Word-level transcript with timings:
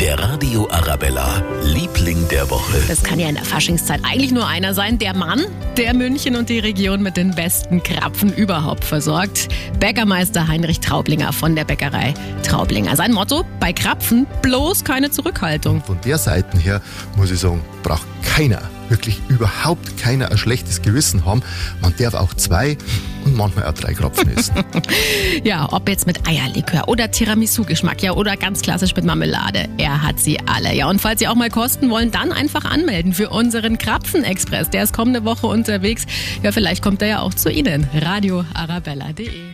Der 0.00 0.18
Radio 0.18 0.68
Arabella, 0.70 1.42
Liebling 1.62 2.28
der 2.28 2.50
Woche. 2.50 2.82
Das 2.86 3.02
kann 3.02 3.18
ja 3.18 3.30
in 3.30 3.34
der 3.36 3.44
Faschingszeit 3.44 4.00
eigentlich 4.04 4.30
nur 4.30 4.46
einer 4.46 4.74
sein. 4.74 4.98
Der 4.98 5.16
Mann, 5.16 5.46
der 5.78 5.94
München 5.94 6.36
und 6.36 6.50
die 6.50 6.58
Region 6.58 7.02
mit 7.02 7.16
den 7.16 7.34
besten 7.34 7.82
Krapfen 7.82 8.30
überhaupt 8.30 8.84
versorgt. 8.84 9.48
Bäckermeister 9.80 10.48
Heinrich 10.48 10.80
Traublinger 10.80 11.32
von 11.32 11.56
der 11.56 11.64
Bäckerei 11.64 12.12
Traublinger. 12.42 12.94
Sein 12.94 13.14
Motto, 13.14 13.44
bei 13.58 13.72
Krapfen 13.72 14.26
bloß 14.42 14.84
keine 14.84 15.10
Zurückhaltung. 15.10 15.82
Von 15.82 15.98
der 16.04 16.18
Seite 16.18 16.58
her 16.58 16.82
muss 17.16 17.30
ich 17.30 17.40
sagen, 17.40 17.62
braucht 17.82 18.06
keiner, 18.22 18.60
wirklich 18.90 19.18
überhaupt 19.28 19.96
keiner 19.96 20.30
ein 20.30 20.36
schlechtes 20.36 20.82
Gewissen 20.82 21.24
haben. 21.24 21.42
Man 21.80 21.94
darf 21.96 22.12
auch 22.12 22.34
zwei 22.34 22.76
und 23.26 23.36
manchmal 23.36 23.66
auch 23.66 23.74
drei 23.74 23.92
Krapfen 23.92 24.36
essen. 24.36 24.54
Ja, 25.44 25.68
ob 25.72 25.88
jetzt 25.88 26.06
mit 26.06 26.26
Eierlikör 26.26 26.88
oder 26.88 27.10
Tiramisu-Geschmack, 27.10 28.02
ja, 28.02 28.12
oder 28.12 28.36
ganz 28.36 28.62
klassisch 28.62 28.94
mit 28.96 29.04
Marmelade. 29.04 29.68
Er 29.76 30.02
hat 30.02 30.18
sie 30.18 30.38
alle. 30.46 30.74
Ja, 30.74 30.88
und 30.88 31.00
falls 31.00 31.20
Sie 31.20 31.28
auch 31.28 31.34
mal 31.34 31.50
kosten 31.50 31.90
wollen, 31.90 32.10
dann 32.10 32.32
einfach 32.32 32.64
anmelden 32.64 33.12
für 33.12 33.28
unseren 33.30 33.78
Krapfen-Express. 33.78 34.70
Der 34.70 34.84
ist 34.84 34.94
kommende 34.94 35.24
Woche 35.24 35.46
unterwegs. 35.46 36.06
Ja, 36.42 36.52
vielleicht 36.52 36.82
kommt 36.82 37.02
er 37.02 37.08
ja 37.08 37.20
auch 37.20 37.34
zu 37.34 37.50
Ihnen. 37.50 37.86
radioarabella.de 37.94 39.44